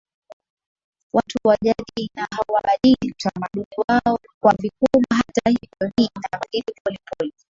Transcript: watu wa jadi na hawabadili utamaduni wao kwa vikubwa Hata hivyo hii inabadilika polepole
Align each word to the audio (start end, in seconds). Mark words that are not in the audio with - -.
watu 1.13 1.37
wa 1.45 1.57
jadi 1.61 2.09
na 2.15 2.27
hawabadili 2.31 3.15
utamaduni 3.17 3.75
wao 3.87 4.19
kwa 4.39 4.53
vikubwa 4.59 5.17
Hata 5.17 5.41
hivyo 5.49 5.91
hii 5.97 6.09
inabadilika 6.15 6.81
polepole 6.83 7.31